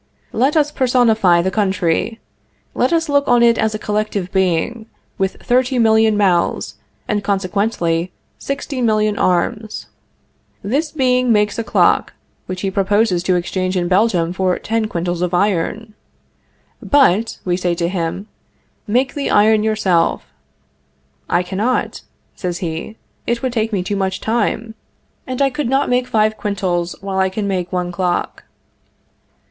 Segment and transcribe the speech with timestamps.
[0.33, 2.19] Let us personify the country.
[2.73, 4.87] Let us look on it as a collective being,
[5.19, 6.77] with thirty million mouths,
[7.07, 9.85] and, consequently, sixty million arms.
[10.63, 12.13] This being makes a clock,
[12.47, 15.93] which he proposes to exchange in Belgium for ten quintals of iron.
[16.81, 18.25] "But," we say to him,
[18.87, 20.25] "make the iron yourself."
[21.29, 22.01] "I cannot,"
[22.33, 22.97] says he;
[23.27, 24.73] "it would take me too much time,
[25.27, 28.45] and I could not make five quintals while I can make one clock."